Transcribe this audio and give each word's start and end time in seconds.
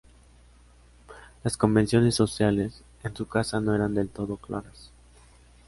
Las 1.43 1.57
convenciones 1.57 2.15
sociales 2.15 2.81
en 3.03 3.15
su 3.15 3.27
casa 3.27 3.61
no 3.61 3.75
eran 3.75 3.93
del 3.93 4.09
todo 4.09 4.35
claras. 4.37 4.89